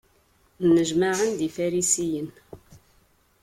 Nnejmaɛen-d 0.65 1.39
Ifarisiyen. 1.47 2.29